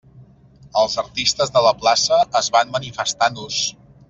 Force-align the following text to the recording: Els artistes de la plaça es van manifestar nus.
Els 0.83 0.95
artistes 1.01 1.53
de 1.57 1.63
la 1.67 1.75
plaça 1.83 2.19
es 2.43 2.51
van 2.57 2.75
manifestar 2.79 3.31
nus. 3.39 3.63